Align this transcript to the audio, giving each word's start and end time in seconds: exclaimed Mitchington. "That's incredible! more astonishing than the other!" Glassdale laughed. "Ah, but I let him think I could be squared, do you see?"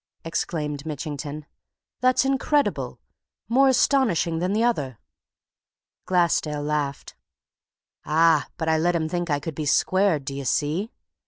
exclaimed 0.25 0.83
Mitchington. 0.83 1.45
"That's 1.99 2.25
incredible! 2.25 2.99
more 3.47 3.67
astonishing 3.69 4.39
than 4.39 4.51
the 4.53 4.63
other!" 4.63 4.97
Glassdale 6.07 6.63
laughed. 6.63 7.15
"Ah, 8.03 8.47
but 8.57 8.67
I 8.67 8.79
let 8.79 8.95
him 8.95 9.07
think 9.07 9.29
I 9.29 9.39
could 9.39 9.53
be 9.53 9.67
squared, 9.67 10.25
do 10.25 10.33
you 10.33 10.45
see?" 10.45 10.91